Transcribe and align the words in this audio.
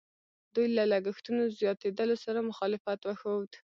دوی 0.53 0.67
له 0.77 0.83
لګښتونو 0.91 1.41
زیاتېدلو 1.59 2.15
سره 2.25 2.39
مخالفت 2.49 2.99
وښود. 3.03 3.51